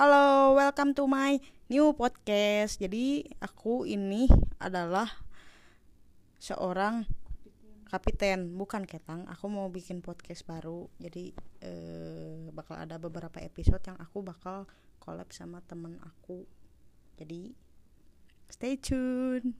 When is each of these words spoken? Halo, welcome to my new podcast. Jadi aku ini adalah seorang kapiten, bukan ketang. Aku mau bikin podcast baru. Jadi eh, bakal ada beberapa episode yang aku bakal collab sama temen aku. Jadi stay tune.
Halo, 0.00 0.56
welcome 0.56 0.96
to 0.96 1.04
my 1.04 1.36
new 1.68 1.92
podcast. 1.92 2.80
Jadi 2.80 3.20
aku 3.36 3.84
ini 3.84 4.32
adalah 4.56 5.04
seorang 6.40 7.04
kapiten, 7.84 8.56
bukan 8.56 8.88
ketang. 8.88 9.28
Aku 9.28 9.52
mau 9.52 9.68
bikin 9.68 10.00
podcast 10.00 10.48
baru. 10.48 10.88
Jadi 10.96 11.36
eh, 11.60 12.48
bakal 12.48 12.80
ada 12.80 12.96
beberapa 12.96 13.44
episode 13.44 13.84
yang 13.84 14.00
aku 14.00 14.24
bakal 14.24 14.64
collab 15.04 15.28
sama 15.36 15.60
temen 15.68 16.00
aku. 16.00 16.48
Jadi 17.20 17.52
stay 18.48 18.80
tune. 18.80 19.52